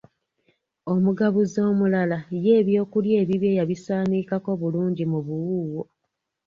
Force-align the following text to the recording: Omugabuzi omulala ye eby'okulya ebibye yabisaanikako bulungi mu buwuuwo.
Omugabuzi 0.93 1.59
omulala 1.69 2.17
ye 2.43 2.51
eby'okulya 2.61 3.13
ebibye 3.23 3.51
yabisaanikako 3.59 4.51
bulungi 4.61 5.03
mu 5.11 5.19
buwuuwo. 5.25 5.81